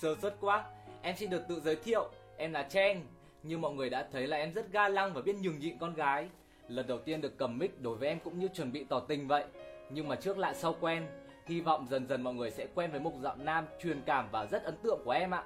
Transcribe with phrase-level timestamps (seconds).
[0.00, 0.64] Sơ suất quá,
[1.02, 3.02] em xin được tự giới thiệu, em là Chen.
[3.44, 5.94] Như mọi người đã thấy là em rất ga lăng và biết nhường nhịn con
[5.94, 6.28] gái.
[6.68, 9.28] Lần đầu tiên được cầm mic đối với em cũng như chuẩn bị tỏ tình
[9.28, 9.44] vậy.
[9.90, 11.06] Nhưng mà trước lạ sau quen,
[11.46, 14.46] hy vọng dần dần mọi người sẽ quen với mục giọng nam truyền cảm và
[14.46, 15.44] rất ấn tượng của em ạ.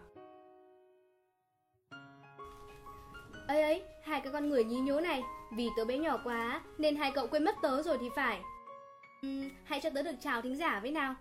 [3.49, 5.23] ấy ấy hai cái con người nhí nhố này
[5.57, 8.41] vì tớ bé nhỏ quá nên hai cậu quên mất tớ rồi thì phải
[9.27, 11.15] uhm, hãy cho tớ được chào thính giả với nào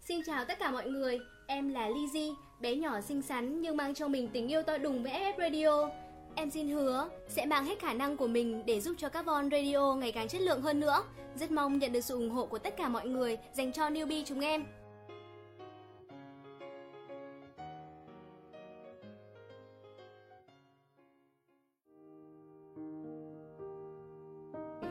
[0.00, 3.94] xin chào tất cả mọi người em là Lizzy bé nhỏ xinh xắn nhưng mang
[3.94, 6.01] trong mình tình yêu to đùng với FF Radio
[6.34, 9.50] em xin hứa sẽ mang hết khả năng của mình để giúp cho các von
[9.50, 11.04] radio ngày càng chất lượng hơn nữa.
[11.36, 14.24] Rất mong nhận được sự ủng hộ của tất cả mọi người dành cho newbie
[14.24, 14.64] chúng em.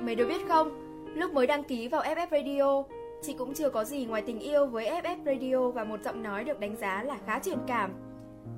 [0.02, 0.72] Mấy đứa biết không,
[1.16, 2.84] lúc mới đăng ký vào FF Radio,
[3.22, 6.44] chị cũng chưa có gì ngoài tình yêu với FF Radio và một giọng nói
[6.44, 8.11] được đánh giá là khá truyền cảm.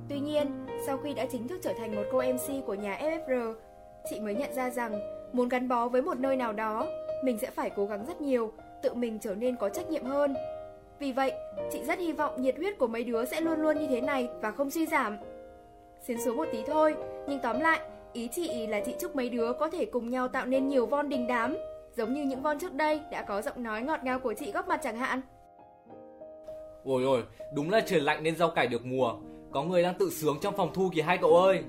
[0.09, 3.53] Tuy nhiên, sau khi đã chính thức trở thành một cô MC của nhà FFR,
[4.09, 4.99] chị mới nhận ra rằng
[5.33, 6.87] muốn gắn bó với một nơi nào đó,
[7.23, 8.51] mình sẽ phải cố gắng rất nhiều,
[8.83, 10.33] tự mình trở nên có trách nhiệm hơn.
[10.99, 11.33] Vì vậy,
[11.71, 14.29] chị rất hy vọng nhiệt huyết của mấy đứa sẽ luôn luôn như thế này
[14.41, 15.17] và không suy giảm.
[16.01, 16.95] Xến xuống một tí thôi,
[17.27, 17.79] nhưng tóm lại,
[18.13, 21.09] Ý chị là chị chúc mấy đứa có thể cùng nhau tạo nên nhiều von
[21.09, 21.57] đình đám,
[21.97, 24.67] giống như những von trước đây đã có giọng nói ngọt ngào của chị góp
[24.67, 25.21] mặt chẳng hạn.
[26.83, 27.23] Ôi ôi,
[27.55, 29.15] đúng là trời lạnh nên rau cải được mùa.
[29.53, 31.63] Có người đang tự sướng trong phòng thu kìa hai cậu ơi.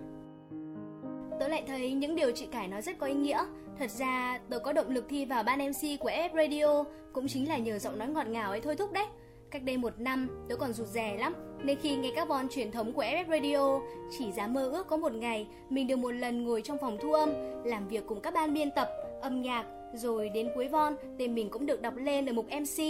[1.41, 3.45] Tớ lại thấy những điều chị Cải nói rất có ý nghĩa.
[3.79, 7.49] Thật ra, tớ có động lực thi vào ban MC của F Radio cũng chính
[7.49, 9.07] là nhờ giọng nói ngọt ngào ấy thôi thúc đấy.
[9.51, 12.71] Cách đây một năm, tớ còn rụt rè lắm, nên khi nghe các bon truyền
[12.71, 13.81] thống của FF Radio,
[14.19, 17.13] chỉ dám mơ ước có một ngày mình được một lần ngồi trong phòng thu
[17.13, 17.31] âm,
[17.65, 18.89] làm việc cùng các ban biên tập,
[19.23, 22.85] âm nhạc, rồi đến cuối von, tên mình cũng được đọc lên ở mục MC.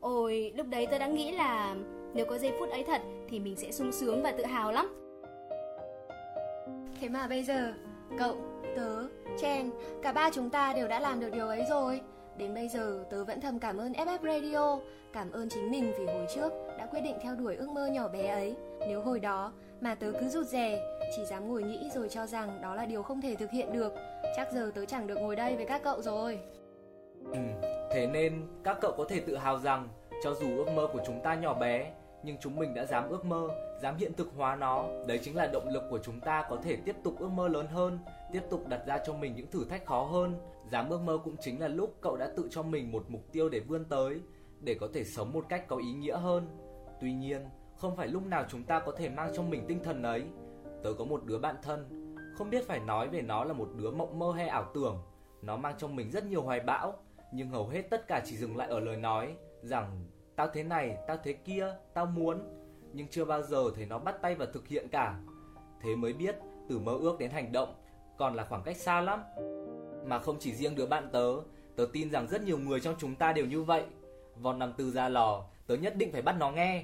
[0.00, 1.76] Ôi, lúc đấy tớ đã nghĩ là
[2.16, 4.94] nếu có giây phút ấy thật thì mình sẽ sung sướng và tự hào lắm.
[7.00, 7.72] Thế mà bây giờ,
[8.18, 8.36] cậu,
[8.76, 9.06] tớ,
[9.38, 9.70] Chen,
[10.02, 12.00] cả ba chúng ta đều đã làm được điều ấy rồi.
[12.36, 14.78] Đến bây giờ tớ vẫn thầm cảm ơn FF Radio,
[15.12, 18.08] cảm ơn chính mình vì hồi trước đã quyết định theo đuổi ước mơ nhỏ
[18.08, 18.56] bé ấy.
[18.88, 20.80] Nếu hồi đó mà tớ cứ rụt rè,
[21.16, 23.92] chỉ dám ngồi nghĩ rồi cho rằng đó là điều không thể thực hiện được,
[24.36, 26.38] chắc giờ tớ chẳng được ngồi đây với các cậu rồi.
[27.32, 27.38] Ừ,
[27.90, 29.88] thế nên các cậu có thể tự hào rằng
[30.22, 31.92] cho dù ước mơ của chúng ta nhỏ bé,
[32.26, 33.48] nhưng chúng mình đã dám ước mơ,
[33.82, 34.84] dám hiện thực hóa nó.
[35.06, 37.66] Đấy chính là động lực của chúng ta có thể tiếp tục ước mơ lớn
[37.66, 37.98] hơn,
[38.32, 40.34] tiếp tục đặt ra cho mình những thử thách khó hơn.
[40.70, 43.48] Dám ước mơ cũng chính là lúc cậu đã tự cho mình một mục tiêu
[43.48, 44.20] để vươn tới,
[44.60, 46.48] để có thể sống một cách có ý nghĩa hơn.
[47.00, 47.40] Tuy nhiên,
[47.76, 50.24] không phải lúc nào chúng ta có thể mang trong mình tinh thần ấy.
[50.82, 53.90] Tớ có một đứa bạn thân, không biết phải nói về nó là một đứa
[53.90, 55.02] mộng mơ hay ảo tưởng.
[55.42, 56.94] Nó mang trong mình rất nhiều hoài bão,
[57.32, 60.04] nhưng hầu hết tất cả chỉ dừng lại ở lời nói rằng
[60.36, 62.40] tao thế này, tao thế kia, tao muốn,
[62.92, 65.14] nhưng chưa bao giờ thấy nó bắt tay vào thực hiện cả.
[65.82, 66.36] Thế mới biết,
[66.68, 67.74] từ mơ ước đến hành động,
[68.18, 69.20] còn là khoảng cách xa lắm.
[70.06, 71.32] Mà không chỉ riêng đứa bạn tớ,
[71.76, 73.84] tớ tin rằng rất nhiều người trong chúng ta đều như vậy.
[74.36, 76.82] Vòn nằm từ ra lò, tớ nhất định phải bắt nó nghe.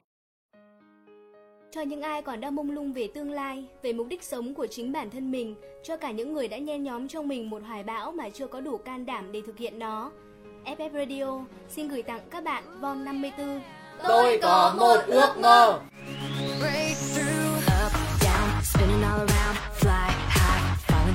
[1.70, 4.66] Cho những ai còn đang mông lung về tương lai, về mục đích sống của
[4.66, 7.82] chính bản thân mình, cho cả những người đã nhen nhóm trong mình một hoài
[7.82, 10.12] bão mà chưa có đủ can đảm để thực hiện nó.
[10.64, 11.26] FF Radio
[11.68, 13.60] xin gửi tặng các bạn Von 54.
[14.08, 15.80] Tôi có một ước mơ.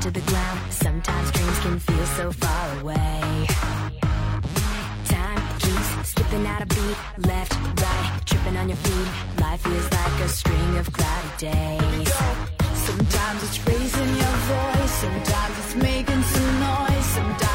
[0.01, 0.59] To the ground.
[0.69, 3.47] Sometimes dreams can feel so far away.
[5.05, 6.97] Time keeps skipping out a beat,
[7.27, 9.07] left, right, tripping on your feet.
[9.41, 12.13] Life feels like a string of cloudy days.
[12.85, 17.46] Sometimes it's raising your voice, sometimes it's making some noise, sometimes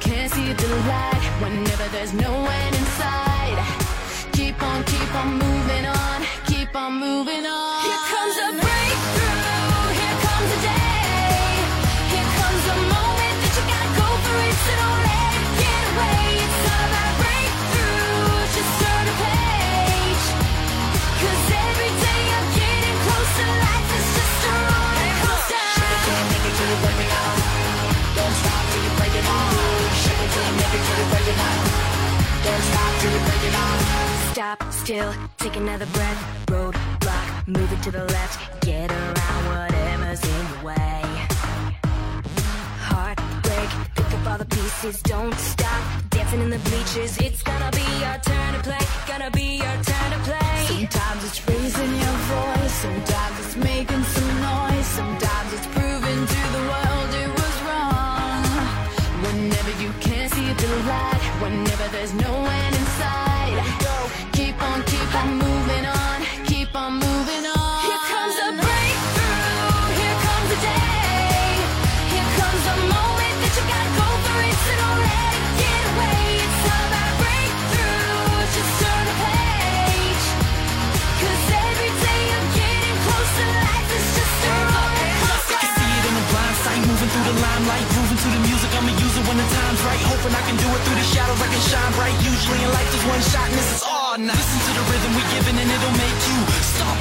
[0.00, 3.58] can't see the light, whenever there's no end in sight,
[4.32, 8.07] keep on, keep on moving on, keep on moving on.
[34.88, 36.20] Still, take another breath.
[36.46, 38.38] Roadblock, move it to the left.
[38.62, 41.02] Get around whatever's in your way.
[42.88, 45.02] Heartbreak, pick up all the pieces.
[45.02, 47.18] Don't stop dancing in the bleachers.
[47.18, 48.84] It's gonna be our turn to play.
[49.06, 50.56] Gonna be our turn to play.
[50.72, 56.62] Sometimes it's raising your voice, sometimes it's making some noise, sometimes it's proving to the
[56.72, 58.42] world it was wrong.
[59.26, 63.87] Whenever you can't see the light, whenever there's no end inside.
[64.32, 67.80] Keep on, keep on moving on, keep on moving on.
[67.86, 71.46] Here comes a breakthrough, here comes a day,
[72.12, 75.82] here comes a moment that you gotta go for it, so don't let it get
[75.92, 76.22] away.
[76.44, 80.24] It's all about breakthrough, just turn a page.
[81.20, 85.58] Cause every day I'm getting closer, life is just a roller coaster.
[85.58, 88.42] I can see it in the blind sight, moving through the limelight, grooving to the
[88.46, 88.70] music.
[88.78, 90.02] I'ma use it when the time's right.
[90.10, 92.16] Hoping I can do it through the shadows, I can shine bright.
[92.22, 94.36] Usually in life, there's one shot, and this is all night.
[94.36, 96.38] Listen to the rhythm we giving, and it'll make you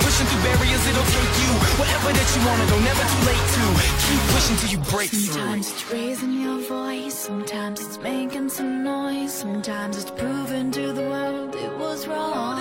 [0.03, 0.83] pushing through barriers.
[0.87, 2.77] It'll take you wherever that you wanna go.
[2.79, 3.63] Never too late to
[4.05, 5.33] keep pushing till you break through.
[5.33, 11.03] Sometimes it's raising your voice, sometimes it's making some noise, sometimes it's proving to the
[11.03, 12.57] world it was wrong.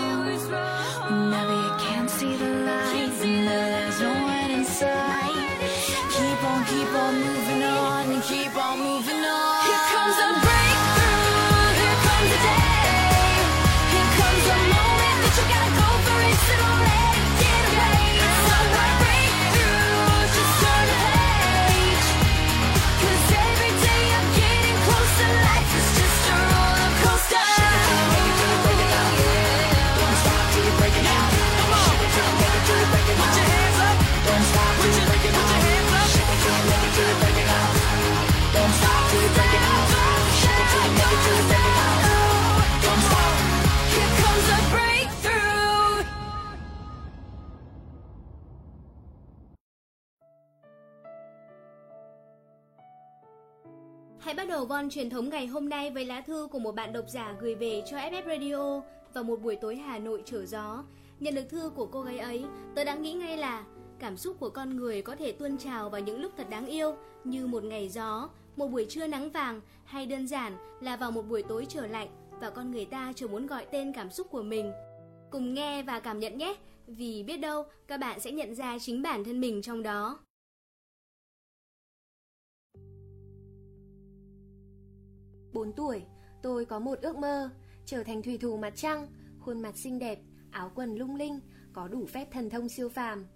[1.06, 5.48] Whenever you can't see the light, whenever there's no end in sight,
[6.14, 9.45] keep on, keep on moving on, and keep on moving on.
[54.56, 57.34] Đầu von truyền thống ngày hôm nay với lá thư của một bạn độc giả
[57.40, 58.82] gửi về cho FF Radio
[59.14, 60.84] vào một buổi tối Hà Nội trở gió.
[61.20, 62.44] Nhận được thư của cô gái ấy,
[62.74, 63.64] tớ đã nghĩ ngay là
[63.98, 66.96] cảm xúc của con người có thể tuôn trào vào những lúc thật đáng yêu
[67.24, 71.22] như một ngày gió, một buổi trưa nắng vàng hay đơn giản là vào một
[71.22, 72.08] buổi tối trở lạnh
[72.40, 74.72] và con người ta chỉ muốn gọi tên cảm xúc của mình.
[75.30, 79.02] Cùng nghe và cảm nhận nhé, vì biết đâu các bạn sẽ nhận ra chính
[79.02, 80.18] bản thân mình trong đó.
[85.56, 86.02] Bốn tuổi,
[86.42, 87.50] tôi có một ước mơ,
[87.86, 89.06] trở thành thủy thủ mặt trăng,
[89.40, 90.18] khuôn mặt xinh đẹp,
[90.50, 91.40] áo quần lung linh,
[91.72, 93.26] có đủ phép thần thông siêu phàm.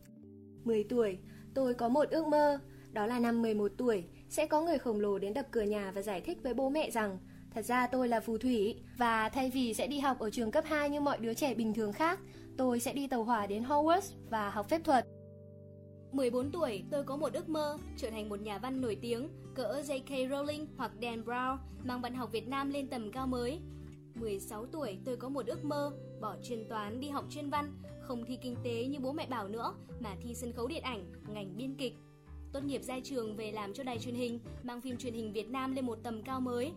[0.65, 1.19] 10 tuổi,
[1.55, 2.59] tôi có một ước mơ,
[2.93, 6.03] đó là năm 11 tuổi, sẽ có người khổng lồ đến đập cửa nhà và
[6.03, 7.19] giải thích với bố mẹ rằng
[7.55, 10.65] Thật ra tôi là phù thủy và thay vì sẽ đi học ở trường cấp
[10.67, 12.19] 2 như mọi đứa trẻ bình thường khác,
[12.57, 15.07] tôi sẽ đi tàu hỏa đến Hogwarts và học phép thuật.
[16.13, 19.83] 14 tuổi, tôi có một ước mơ trở thành một nhà văn nổi tiếng, cỡ
[19.87, 20.31] J.K.
[20.31, 23.61] Rowling hoặc Dan Brown, mang văn học Việt Nam lên tầm cao mới.
[24.15, 28.25] 16 tuổi, tôi có một ước mơ, bỏ chuyên toán đi học chuyên văn, không
[28.25, 31.57] thi kinh tế như bố mẹ bảo nữa, mà thi sân khấu điện ảnh, ngành
[31.57, 31.95] biên kịch.
[32.53, 35.49] Tốt nghiệp ra trường về làm cho đài truyền hình, mang phim truyền hình Việt
[35.51, 36.73] Nam lên một tầm cao mới.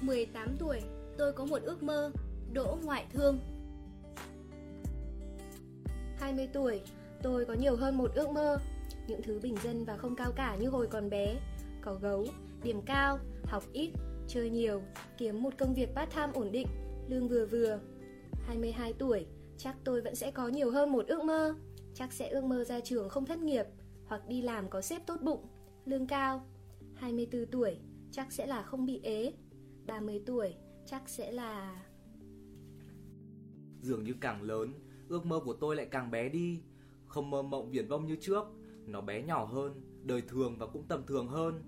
[0.00, 0.80] 18 tuổi,
[1.18, 2.10] tôi có một ước mơ,
[2.52, 3.38] đỗ ngoại thương.
[6.18, 6.80] 20 tuổi,
[7.22, 8.58] tôi có nhiều hơn một ước mơ.
[9.06, 11.40] Những thứ bình dân và không cao cả như hồi còn bé.
[11.80, 12.26] Có gấu,
[12.62, 13.90] điểm cao, học ít,
[14.28, 14.82] chơi nhiều,
[15.18, 16.66] kiếm một công việc part-time ổn định,
[17.08, 17.80] lương vừa vừa.
[18.46, 21.54] 22 tuổi, chắc tôi vẫn sẽ có nhiều hơn một ước mơ.
[21.94, 23.66] Chắc sẽ ước mơ ra trường không thất nghiệp,
[24.06, 25.46] hoặc đi làm có sếp tốt bụng,
[25.84, 26.46] lương cao.
[26.94, 27.76] 24 tuổi,
[28.10, 29.32] chắc sẽ là không bị ế.
[29.86, 30.54] 30 tuổi,
[30.86, 31.84] chắc sẽ là...
[33.80, 34.72] Dường như càng lớn,
[35.08, 36.62] ước mơ của tôi lại càng bé đi.
[37.08, 38.44] Không mơ mộng viển vông như trước,
[38.86, 41.62] nó bé nhỏ hơn, đời thường và cũng tầm thường hơn.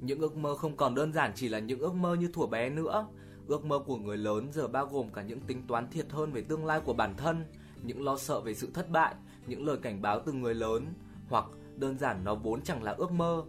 [0.00, 2.70] Những ước mơ không còn đơn giản chỉ là những ước mơ như thuở bé
[2.70, 3.06] nữa.
[3.46, 6.42] Ước mơ của người lớn giờ bao gồm cả những tính toán thiệt hơn về
[6.42, 7.44] tương lai của bản thân,
[7.82, 9.14] những lo sợ về sự thất bại,
[9.46, 10.86] những lời cảnh báo từ người lớn,
[11.28, 11.44] hoặc
[11.76, 13.44] đơn giản nó vốn chẳng là ước mơ.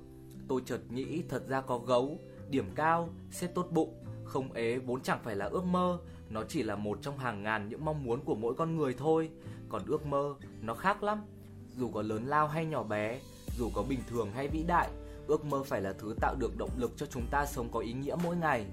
[0.47, 2.17] Tôi chợt nghĩ thật ra có gấu,
[2.49, 5.99] điểm cao, xét tốt bụng, không ế vốn chẳng phải là ước mơ,
[6.29, 9.29] nó chỉ là một trong hàng ngàn những mong muốn của mỗi con người thôi.
[9.71, 11.21] Còn ước mơ, nó khác lắm.
[11.77, 13.19] Dù có lớn lao hay nhỏ bé,
[13.57, 14.89] dù có bình thường hay vĩ đại,
[15.27, 17.93] ước mơ phải là thứ tạo được động lực cho chúng ta sống có ý
[17.93, 18.65] nghĩa mỗi ngày.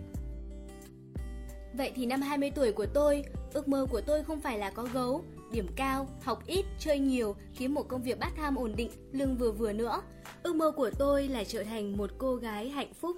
[1.75, 4.89] Vậy thì năm 20 tuổi của tôi, ước mơ của tôi không phải là có
[4.93, 8.91] gấu, điểm cao, học ít, chơi nhiều, kiếm một công việc bắt tham ổn định,
[9.13, 10.03] lương vừa vừa nữa.
[10.43, 13.17] Ước mơ của tôi là trở thành một cô gái hạnh phúc.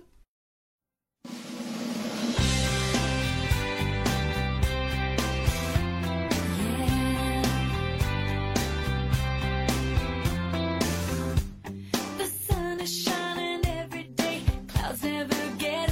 [15.03, 15.90] Never get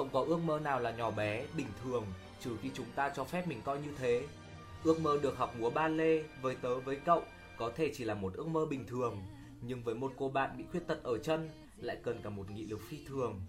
[0.00, 2.04] Không có ước mơ nào là nhỏ bé, bình thường,
[2.40, 4.26] trừ khi chúng ta cho phép mình coi như thế.
[4.84, 7.22] Ước mơ được học múa ba lê với tớ với cậu
[7.56, 9.22] có thể chỉ là một ước mơ bình thường,
[9.62, 12.66] nhưng với một cô bạn bị khuyết tật ở chân lại cần cả một nghị
[12.66, 13.40] lực phi thường.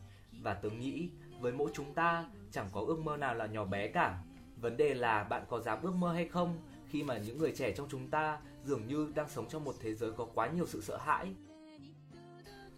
[0.41, 3.87] Và tớ nghĩ với mỗi chúng ta chẳng có ước mơ nào là nhỏ bé
[3.87, 4.17] cả.
[4.61, 6.57] Vấn đề là bạn có dám ước mơ hay không
[6.89, 9.93] khi mà những người trẻ trong chúng ta dường như đang sống trong một thế
[9.93, 11.33] giới có quá nhiều sự sợ hãi.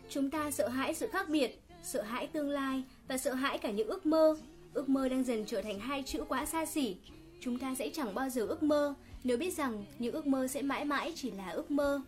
[0.10, 3.72] Chúng ta sợ hãi sự khác biệt, sợ hãi tương lai và sợ hãi cả
[3.72, 4.36] những ước mơ.
[4.74, 6.96] Ước mơ đang dần trở thành hai chữ quá xa xỉ.
[7.40, 10.62] Chúng ta sẽ chẳng bao giờ ước mơ, Nếu biết rằng những ước mơ sẽ
[10.62, 12.02] mãi mãi chỉ là ước mơ,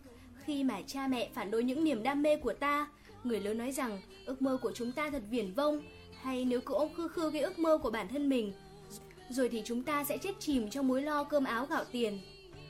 [0.46, 2.88] khi mà cha mẹ phản đối những niềm đam mê của ta,
[3.24, 5.82] người lớn nói rằng ước mơ của chúng ta thật viển vông,
[6.22, 8.54] hay nếu cứ ôm khư khư cái ước mơ của bản thân mình,
[9.30, 12.20] rồi thì chúng ta sẽ chết chìm trong mối lo cơm áo gạo tiền.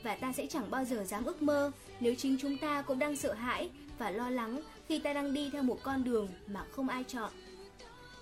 [0.02, 1.70] Và ta sẽ chẳng bao giờ dám ước mơ
[2.00, 5.50] nếu chính chúng ta cũng đang sợ hãi và lo lắng khi ta đang đi
[5.52, 7.32] theo một con đường mà không ai chọn.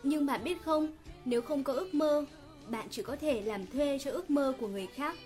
[0.03, 0.89] Nhưng bạn biết không,
[1.25, 2.25] nếu không có ước mơ,
[2.69, 5.17] bạn chỉ có thể làm thuê cho ước mơ của người khác.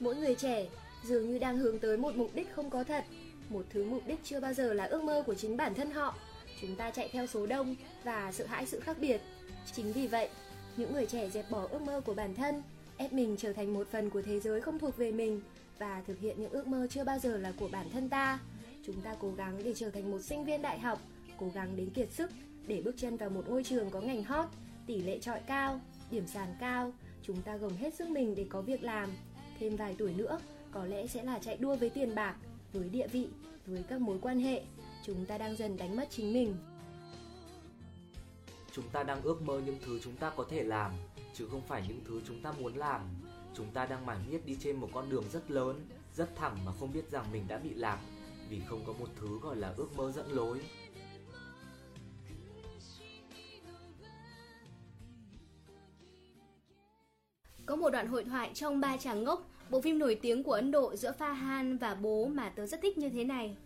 [0.00, 0.66] Mỗi người trẻ
[1.04, 3.04] dường như đang hướng tới một mục đích không có thật,
[3.48, 6.14] một thứ mục đích chưa bao giờ là ước mơ của chính bản thân họ.
[6.60, 9.20] Chúng ta chạy theo số đông và sợ hãi sự khác biệt.
[9.72, 10.28] Chính vì vậy,
[10.76, 12.62] những người trẻ dẹp bỏ ước mơ của bản thân,
[13.00, 15.40] ép mình trở thành một phần của thế giới không thuộc về mình
[15.78, 18.38] và thực hiện những ước mơ chưa bao giờ là của bản thân ta.
[18.86, 21.00] Chúng ta cố gắng để trở thành một sinh viên đại học,
[21.38, 22.30] cố gắng đến kiệt sức
[22.66, 24.48] để bước chân vào một ngôi trường có ngành hot,
[24.86, 25.80] tỷ lệ trọi cao,
[26.10, 26.92] điểm sàn cao.
[27.22, 29.10] Chúng ta gồng hết sức mình để có việc làm.
[29.58, 30.38] Thêm vài tuổi nữa,
[30.72, 32.36] có lẽ sẽ là chạy đua với tiền bạc,
[32.72, 33.28] với địa vị,
[33.66, 34.62] với các mối quan hệ.
[35.06, 36.54] Chúng ta đang dần đánh mất chính mình.
[38.72, 40.92] Chúng ta đang ước mơ những thứ chúng ta có thể làm,
[41.40, 43.00] chứ không phải những thứ chúng ta muốn làm.
[43.54, 46.72] Chúng ta đang mải miết đi trên một con đường rất lớn, rất thẳng mà
[46.80, 48.00] không biết rằng mình đã bị lạc,
[48.48, 50.60] vì không có một thứ gọi là ước mơ dẫn lối.
[57.66, 60.70] Có một đoạn hội thoại trong Ba Chàng Ngốc, bộ phim nổi tiếng của Ấn
[60.70, 63.56] Độ giữa Fahan và bố mà tớ rất thích như thế này.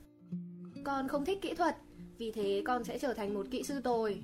[0.85, 1.77] Con không thích kỹ thuật,
[2.19, 4.23] vì thế con sẽ trở thành một kỹ sư tồi.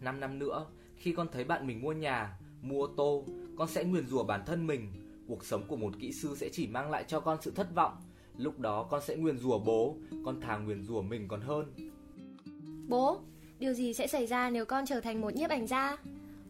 [0.00, 0.66] 5 năm nữa,
[0.96, 3.24] khi con thấy bạn mình mua nhà, mua ô tô,
[3.56, 4.88] con sẽ nguyền rủa bản thân mình.
[5.28, 7.92] Cuộc sống của một kỹ sư sẽ chỉ mang lại cho con sự thất vọng.
[8.36, 11.74] Lúc đó con sẽ nguyền rủa bố, con thà nguyền rủa mình còn hơn.
[12.88, 13.20] Bố,
[13.58, 15.96] điều gì sẽ xảy ra nếu con trở thành một nhiếp ảnh gia?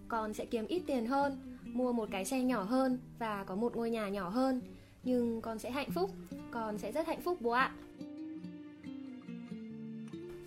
[0.08, 3.76] Con sẽ kiếm ít tiền hơn, mua một cái xe nhỏ hơn và có một
[3.76, 4.60] ngôi nhà nhỏ hơn.
[5.04, 6.10] Nhưng con sẽ hạnh phúc,
[6.50, 7.74] con sẽ rất hạnh phúc bố ạ.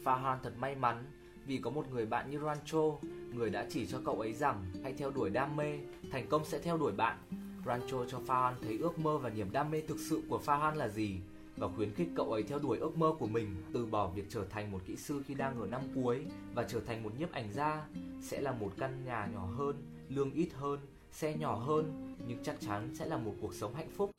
[0.03, 1.03] Fahan thật may mắn
[1.45, 2.97] vì có một người bạn như Rancho,
[3.33, 5.79] người đã chỉ cho cậu ấy rằng hãy theo đuổi đam mê,
[6.11, 7.17] thành công sẽ theo đuổi bạn.
[7.65, 10.87] Rancho cho Fahan thấy ước mơ và niềm đam mê thực sự của Fahan là
[10.87, 11.19] gì
[11.57, 14.45] và khuyến khích cậu ấy theo đuổi ước mơ của mình, từ bỏ việc trở
[14.49, 17.53] thành một kỹ sư khi đang ở năm cuối và trở thành một nhiếp ảnh
[17.53, 17.87] gia,
[18.21, 19.75] sẽ là một căn nhà nhỏ hơn,
[20.09, 20.79] lương ít hơn,
[21.11, 24.11] xe nhỏ hơn, nhưng chắc chắn sẽ là một cuộc sống hạnh phúc.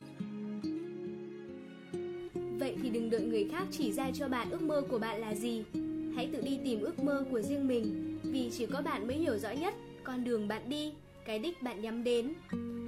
[2.59, 5.35] Vậy thì đừng đợi người khác chỉ ra cho bạn ước mơ của bạn là
[5.35, 5.63] gì.
[6.17, 9.37] Hãy tự đi tìm ước mơ của riêng mình, vì chỉ có bạn mới hiểu
[9.37, 10.93] rõ nhất con đường bạn đi,
[11.25, 12.33] cái đích bạn nhắm đến.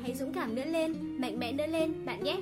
[0.01, 2.37] Hãy dũng cảm nữa lên, mạnh mẽ nữa lên bạn nhé.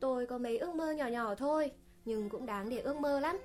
[0.00, 1.70] Tôi có mấy ước mơ nhỏ nhỏ thôi,
[2.04, 3.36] nhưng cũng đáng để ước mơ lắm.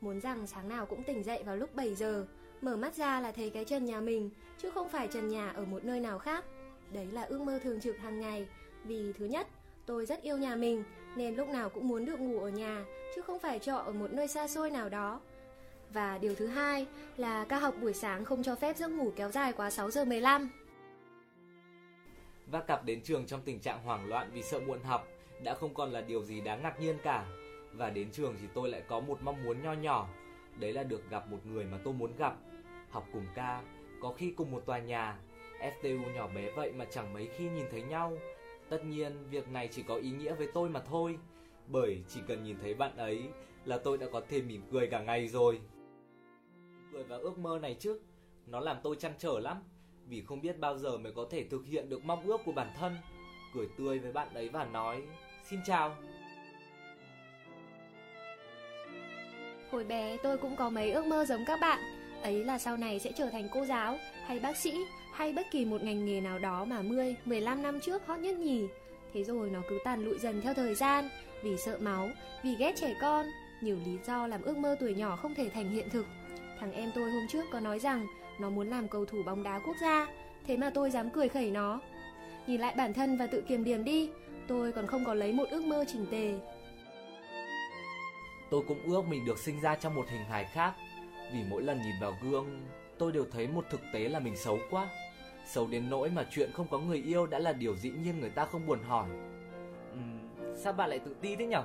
[0.00, 2.26] Muốn rằng sáng nào cũng tỉnh dậy vào lúc 7 giờ,
[2.60, 5.64] mở mắt ra là thấy cái trần nhà mình, chứ không phải trần nhà ở
[5.64, 6.44] một nơi nào khác.
[6.92, 8.46] Đấy là ước mơ thường trực hàng ngày,
[8.84, 9.46] vì thứ nhất,
[9.86, 10.84] tôi rất yêu nhà mình,
[11.16, 14.12] nên lúc nào cũng muốn được ngủ ở nhà, chứ không phải trọ ở một
[14.12, 15.20] nơi xa xôi nào đó.
[15.92, 19.30] Và điều thứ hai là ca học buổi sáng không cho phép giấc ngủ kéo
[19.30, 20.50] dài quá 6 giờ 15.
[22.46, 25.08] Và cặp đến trường trong tình trạng hoảng loạn vì sợ muộn học
[25.44, 27.26] đã không còn là điều gì đáng ngạc nhiên cả.
[27.72, 30.08] Và đến trường thì tôi lại có một mong muốn nho nhỏ,
[30.56, 32.34] đấy là được gặp một người mà tôi muốn gặp.
[32.90, 33.62] Học cùng ca,
[34.00, 35.18] có khi cùng một tòa nhà,
[35.60, 38.18] FTU nhỏ bé vậy mà chẳng mấy khi nhìn thấy nhau.
[38.70, 41.18] Tất nhiên, việc này chỉ có ý nghĩa với tôi mà thôi,
[41.66, 43.22] bởi chỉ cần nhìn thấy bạn ấy
[43.64, 45.60] là tôi đã có thể mỉm cười cả ngày rồi.
[46.92, 48.00] Cười vào ước mơ này chứ,
[48.46, 49.56] nó làm tôi chăn trở lắm,
[50.06, 52.70] vì không biết bao giờ mới có thể thực hiện được mong ước của bản
[52.76, 52.96] thân.
[53.54, 55.02] Cười tươi với bạn ấy và nói,
[55.50, 55.96] xin chào.
[59.70, 61.78] Hồi bé tôi cũng có mấy ước mơ giống các bạn
[62.22, 64.72] Ấy là sau này sẽ trở thành cô giáo Hay bác sĩ
[65.12, 68.36] hay bất kỳ một ngành nghề nào đó mà 10, 15 năm trước hot nhất
[68.36, 68.66] nhì
[69.14, 71.08] Thế rồi nó cứ tàn lụi dần theo thời gian
[71.42, 72.10] Vì sợ máu,
[72.44, 73.26] vì ghét trẻ con
[73.60, 76.06] Nhiều lý do làm ước mơ tuổi nhỏ không thể thành hiện thực.
[76.60, 78.06] Thằng em tôi hôm trước có nói rằng
[78.38, 80.06] Nó muốn làm cầu thủ bóng đá quốc gia
[80.46, 81.80] Thế mà tôi dám cười khẩy nó.
[82.46, 84.10] Nhìn lại bản thân và tự kiềm điểm đi
[84.48, 86.38] Tôi còn không có lấy một ước mơ chỉnh tề.
[88.50, 90.74] Tôi cũng ước mình được sinh ra trong một hình hài khác
[91.32, 92.60] Vì mỗi lần nhìn vào gương
[93.00, 94.88] Tôi đều thấy một thực tế là mình xấu quá.
[95.46, 98.30] Xấu đến nỗi mà chuyện không có người yêu đã là điều dĩ nhiên người
[98.30, 99.08] ta không buồn hỏi.
[99.92, 101.62] Uhm, Sao bạn lại tự ti thế nhở?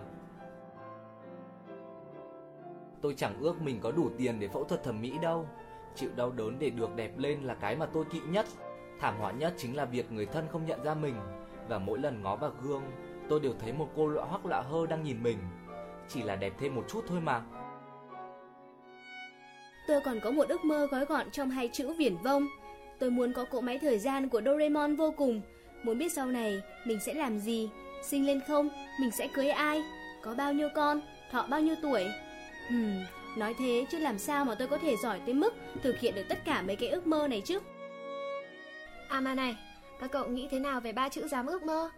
[3.01, 5.47] Tôi chẳng ước mình có đủ tiền để phẫu thuật thẩm mỹ đâu.
[5.95, 8.45] Chịu đau đớn để được đẹp lên là cái mà tôi kỵ nhất.
[8.99, 11.15] Thảm họa nhất chính là việc người thân không nhận ra mình.
[11.69, 12.83] Và mỗi lần ngó vào gương
[13.29, 15.37] Tôi đều thấy một cô lọ hoắc lạ hơ đang nhìn mình.
[16.07, 17.41] Chỉ là đẹp thêm một chút thôi mà.
[19.87, 22.47] Tôi còn có một ước mơ gói gọn trong hai chữ viển vông.
[22.99, 25.41] Tôi muốn có cỗ máy thời gian của Doraemon vô cùng.
[25.83, 27.69] Muốn biết sau này mình sẽ làm gì,
[28.03, 28.69] sinh lên không,
[29.01, 29.83] mình sẽ cưới ai,
[30.21, 32.05] có bao nhiêu con, thọ bao nhiêu tuổi.
[32.69, 33.03] Hmm,
[33.37, 36.25] nói thế chứ làm sao mà tôi có thể giỏi tới mức thực hiện được
[36.29, 37.59] tất cả mấy cái ước mơ này chứ.
[39.09, 39.55] À mà này,
[39.99, 41.89] các cậu nghĩ thế nào về ba chữ dám ước mơ?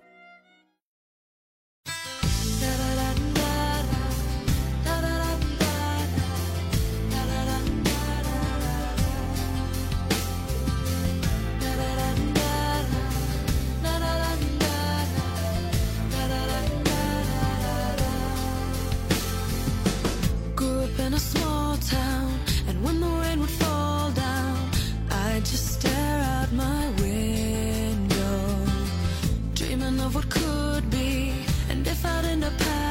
[32.49, 32.86] the past.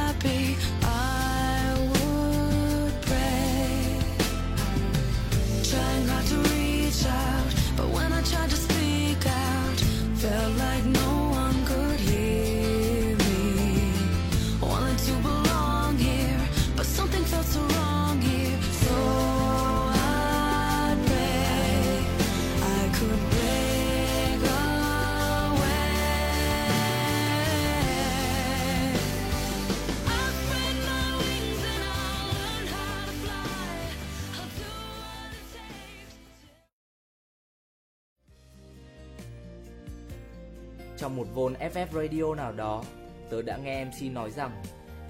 [41.07, 42.85] Trong một vôn FF Radio nào đó,
[43.31, 44.63] tớ đã nghe MC nói rằng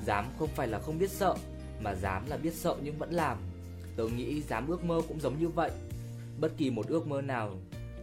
[0.05, 1.35] dám không phải là không biết sợ,
[1.81, 3.39] mà dám là biết sợ nhưng vẫn làm.
[3.97, 5.71] Tớ nghĩ dám ước mơ cũng giống như vậy.
[6.41, 7.51] Bất kỳ một ước mơ nào,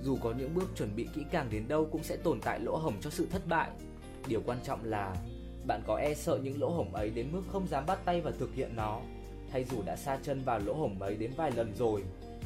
[0.03, 2.77] dù có những bước chuẩn bị kỹ càng đến đâu cũng sẽ tồn tại lỗ
[2.77, 3.69] hổng cho sự thất bại.
[4.27, 5.15] Điều quan trọng là
[5.67, 8.31] bạn có e sợ những lỗ hổng ấy đến mức không dám bắt tay và
[8.39, 9.01] thực hiện nó,
[9.51, 12.03] hay dù đã sa chân vào lỗ hổng ấy đến vài lần rồi,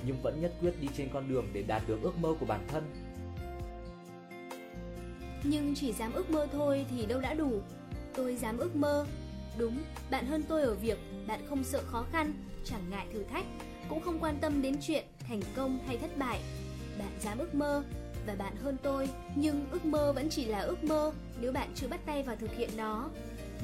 [0.07, 2.67] nhưng vẫn nhất quyết đi trên con đường để đạt được ước mơ của bản
[2.67, 3.07] thân.
[5.43, 7.62] Nhưng chỉ dám ước mơ thôi thì đâu đã đủ.
[8.15, 9.06] Tôi dám ước mơ.
[9.58, 9.78] Đúng,
[10.12, 10.97] bạn hơn tôi ở việc
[11.28, 12.34] bạn không sợ khó khăn,
[12.65, 13.45] chẳng ngại thử thách,
[13.89, 16.39] cũng không quan tâm đến chuyện thành công hay thất bại.
[17.00, 17.84] Bạn dám ước mơ
[18.28, 21.88] và bạn hơn tôi, nhưng ước mơ vẫn chỉ là ước mơ nếu bạn chưa
[21.88, 23.10] bắt tay vào thực hiện nó.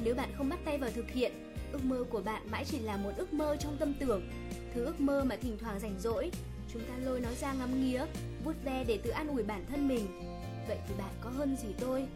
[0.04, 1.32] Nếu bạn không bắt tay vào thực hiện,
[1.72, 4.30] ước mơ của bạn mãi chỉ là một ước mơ trong tâm tưởng,
[4.74, 6.30] thứ ước mơ mà thỉnh thoảng rảnh rỗi,
[6.72, 8.04] chúng ta lôi nó ra ngắm nghía,
[8.44, 10.06] vuốt ve để tự an ủi bản thân mình.
[10.68, 12.06] Vậy thì bạn có hơn gì tôi?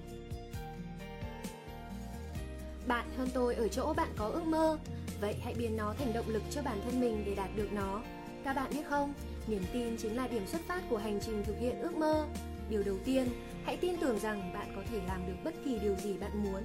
[2.87, 4.79] Bạn hơn tôi ở chỗ bạn có ước mơ,
[5.21, 8.03] vậy hãy biến nó thành động lực cho bản thân mình để đạt được nó.
[8.45, 9.13] Các bạn biết không,
[9.47, 12.27] niềm tin chính là điểm xuất phát của hành trình thực hiện ước mơ.
[12.71, 13.29] Điều đầu tiên,
[13.65, 16.63] hãy tin tưởng rằng bạn có thể làm được bất kỳ điều gì bạn muốn.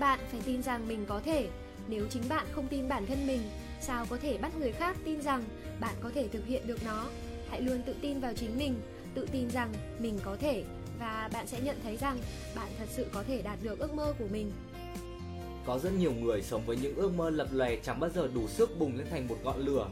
[0.00, 1.48] Bạn phải tin rằng mình có thể,
[1.88, 3.40] nếu chính bạn không tin bản thân mình,
[3.80, 5.44] sao có thể bắt người khác tin rằng
[5.80, 7.06] bạn có thể thực hiện được nó?
[7.50, 8.80] Hãy luôn tự tin vào chính mình,
[9.14, 10.64] tự tin rằng mình có thể
[10.98, 12.18] và bạn sẽ nhận thấy rằng
[12.56, 14.52] bạn thật sự có thể đạt được ước mơ của mình.
[15.66, 18.48] Có rất nhiều người sống với những ước mơ lập lòe chẳng bao giờ đủ
[18.48, 19.88] sức bùng lên thành một ngọn lửa.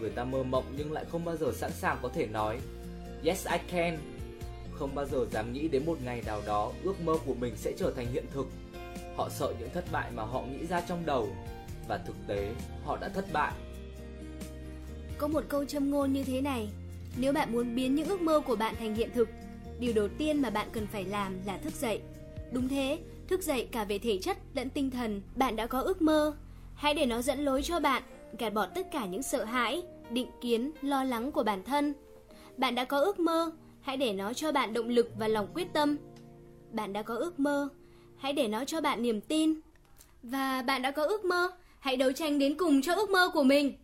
[0.00, 2.60] Người ta mơ mộng nhưng lại không bao giờ sẵn sàng có thể nói
[3.24, 3.98] Yes I can.
[4.72, 7.72] Không bao giờ dám nghĩ đến một ngày nào đó ước mơ của mình sẽ
[7.78, 8.46] trở thành hiện thực.
[9.16, 11.28] Họ sợ những thất bại mà họ nghĩ ra trong đầu
[11.88, 12.52] và thực tế
[12.84, 13.52] họ đã thất bại.
[15.18, 16.68] Có một câu châm ngôn như thế này,
[17.16, 19.28] nếu bạn muốn biến những ước mơ của bạn thành hiện thực,
[19.78, 22.00] điều đầu tiên mà bạn cần phải làm là thức dậy.
[22.52, 26.02] Đúng thế, thức dậy cả về thể chất lẫn tinh thần, bạn đã có ước
[26.02, 26.36] mơ.
[26.74, 28.02] Hãy để nó dẫn lối cho bạn,
[28.38, 31.94] gạt bỏ tất cả những sợ hãi, định kiến, lo lắng của bản thân.
[32.56, 35.72] Bạn đã có ước mơ, hãy để nó cho bạn động lực và lòng quyết
[35.72, 35.96] tâm.
[36.72, 37.68] Bạn đã có ước mơ,
[38.16, 39.54] hãy để nó cho bạn niềm tin.
[40.22, 43.42] Và bạn đã có ước mơ, hãy đấu tranh đến cùng cho ước mơ của
[43.42, 43.74] mình.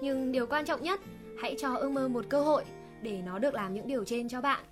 [0.00, 1.00] Nhưng điều quan trọng nhất,
[1.38, 2.64] hãy cho ước mơ một cơ hội
[3.02, 4.64] để nó được làm những điều trên cho bạn.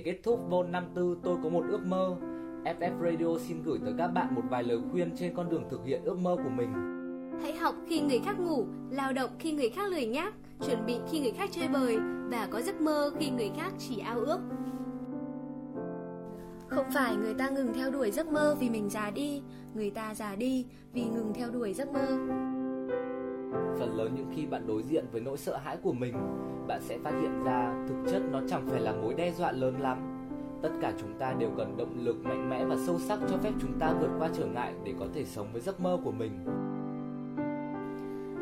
[0.00, 2.16] Để kết thúc Vol năm tư tôi có một ước mơ.
[2.64, 5.84] FF Radio xin gửi tới các bạn một vài lời khuyên trên con đường thực
[5.84, 6.72] hiện ước mơ của mình.
[7.42, 10.34] Hãy học khi người khác ngủ, lao động khi người khác lười nhác,
[10.66, 11.96] chuẩn bị khi người khác chơi bời
[12.30, 14.38] và có giấc mơ khi người khác chỉ ao ước.
[16.68, 19.42] Không phải người ta ngừng theo đuổi giấc mơ vì mình già đi,
[19.74, 22.18] người ta già đi vì ngừng theo đuổi giấc mơ.
[23.78, 26.14] Phần lớn những khi bạn đối diện với nỗi sợ hãi của mình,
[26.68, 29.74] bạn sẽ phát hiện ra thực chất nó chẳng phải là mối đe dọa lớn
[29.80, 29.98] lắm.
[30.62, 33.52] Tất cả chúng ta đều cần động lực mạnh mẽ và sâu sắc cho phép
[33.60, 36.30] chúng ta vượt qua trở ngại để có thể sống với giấc mơ của mình.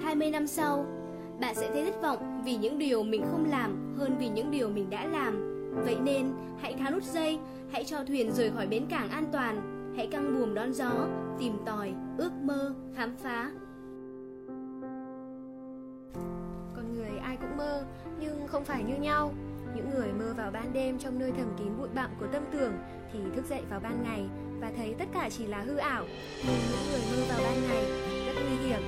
[0.03, 0.87] 20 năm sau,
[1.41, 4.69] bạn sẽ thấy thất vọng vì những điều mình không làm hơn vì những điều
[4.69, 5.59] mình đã làm.
[5.85, 6.27] Vậy nên,
[6.59, 7.39] hãy tháo nút dây,
[7.73, 9.61] hãy cho thuyền rời khỏi bến cảng an toàn,
[9.97, 11.07] hãy căng buồm đón gió,
[11.39, 13.51] tìm tòi, ước mơ, khám phá.
[17.41, 17.85] Cũng mơ,
[18.21, 19.35] nhưng không phải như nhau.
[19.75, 22.73] Những người mơ vào ban đêm trong nơi thầm kín bụi bặm của tâm tưởng
[23.13, 24.29] thì thức dậy vào ban ngày
[24.61, 26.05] và thấy tất cả chỉ là hư ảo.
[26.47, 27.85] Nhưng những người mơ vào ban ngày
[28.27, 28.81] rất nguy hiểm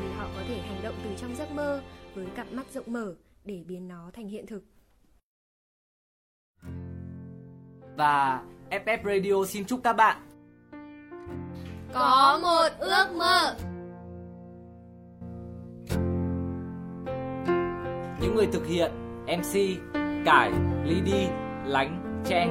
[0.00, 1.82] vì họ có thể hành động từ trong giấc mơ
[2.14, 3.14] với cặp mắt rộng mở
[3.44, 4.64] để biến nó thành hiện thực.
[7.96, 10.28] Và FF Radio xin chúc các bạn
[11.92, 13.56] Có một ước mơ.
[18.34, 18.92] Những người thực hiện
[19.26, 19.80] MC
[20.24, 20.50] Cải,
[20.84, 21.28] Lady,
[21.66, 22.48] Lánh, Chen,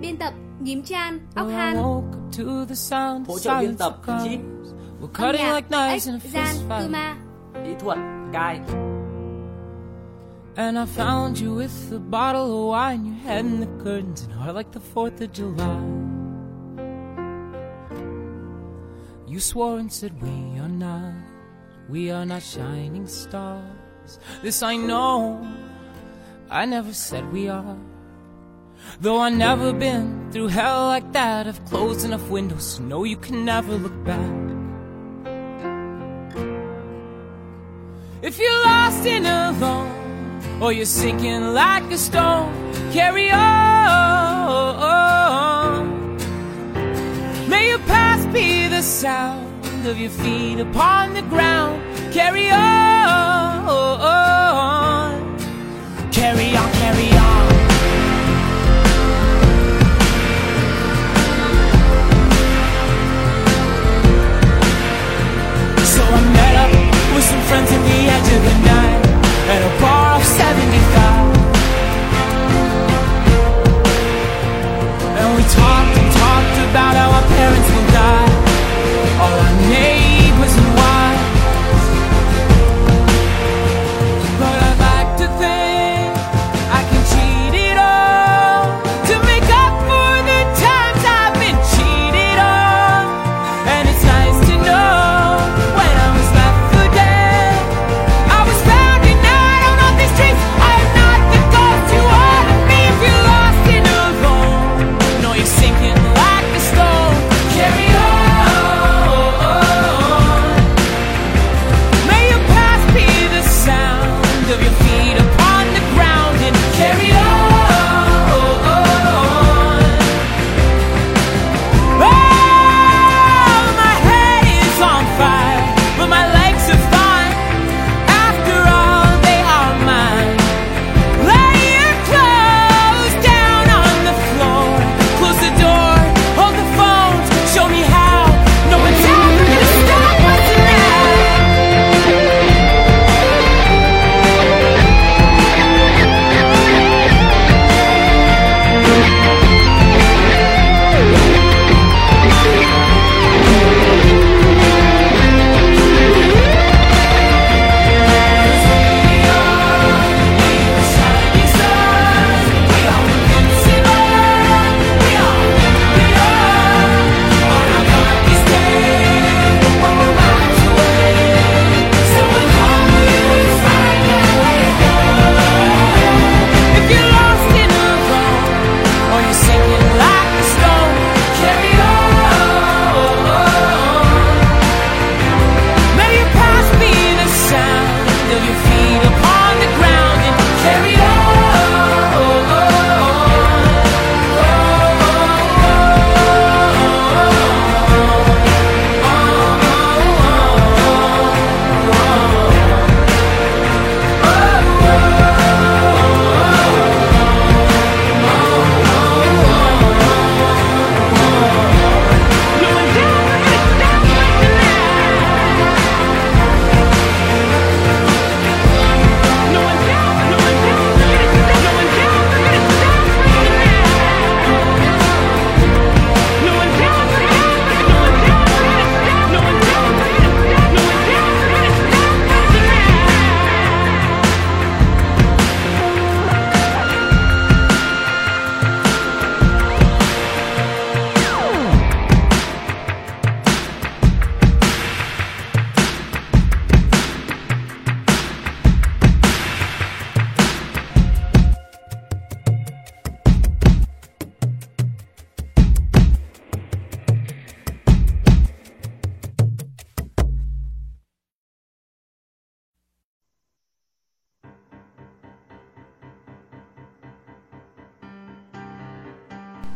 [0.00, 4.40] Biên tập Nhím Chan, I Han, hỗ trợ biên tập Chip,
[5.12, 6.54] âm nhạc Ếch, Gian.
[6.82, 7.16] Kuma.
[7.64, 7.98] kỹ thuật
[8.32, 8.60] Cai,
[10.56, 14.32] And I found you with a bottle of wine, your head in the curtains, and
[14.32, 15.80] heart like the 4th of July.
[19.28, 21.12] You swore and said, We are not,
[21.90, 23.85] we are not shining stars.
[24.42, 25.46] This I know,
[26.50, 27.76] I never said we are.
[29.00, 33.16] Though I've never been through hell like that, I've closed enough windows to know you
[33.16, 34.46] can never look back.
[38.22, 39.92] If you're lost and alone,
[40.60, 42.52] or you're sinking like a stone,
[42.92, 43.76] carry on.
[47.48, 51.82] May your past be the sound of your feet upon the ground.
[52.12, 53.45] Carry on.
[56.12, 57.46] Carry on, carry on.
[65.82, 66.70] So I met up
[67.12, 69.02] with some friends at the edge of the night
[69.50, 71.26] at a bar off 75.
[75.18, 78.30] And we talked and talked about how our parents will die.
[79.20, 79.95] All I need.